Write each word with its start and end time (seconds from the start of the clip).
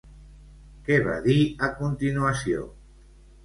Què 0.87 0.97
va 1.09 1.19
dir 1.29 1.37
a 1.69 1.71
continuació? 1.85 2.69